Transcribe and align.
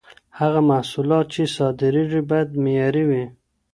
هغه 0.39 0.59
محصولات 0.69 1.25
چي 1.33 1.43
صادرېږي، 1.55 2.21
بايد 2.29 2.49
معياري 2.63 3.03
وي. 3.09 3.23